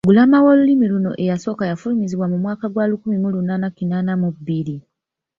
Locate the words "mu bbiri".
4.21-4.75